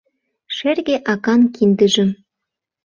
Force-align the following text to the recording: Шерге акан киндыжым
Шерге 0.57 0.95
акан 1.11 1.41
киндыжым 1.55 2.09